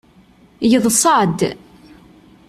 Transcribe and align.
Yeḍsa-d. 0.71 1.39